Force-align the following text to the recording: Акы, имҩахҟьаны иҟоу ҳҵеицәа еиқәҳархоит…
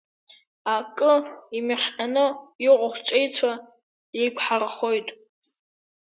Акы, 0.75 1.13
имҩахҟьаны 1.57 2.25
иҟоу 2.67 2.89
ҳҵеицәа 2.93 3.51
еиқәҳархоит… 4.19 5.07